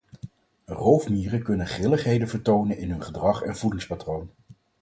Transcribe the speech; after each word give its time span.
Roofmieren 0.65 1.43
kunnen 1.43 1.67
grilligheden 1.67 2.27
vertonen 2.27 2.77
in 2.77 2.89
hun 2.89 3.03
gedrag 3.03 3.41
en 3.41 3.55
voedingspatroon. 3.57 4.29